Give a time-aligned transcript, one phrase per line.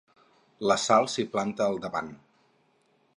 [0.69, 2.13] La Sal s'hi planta al davant.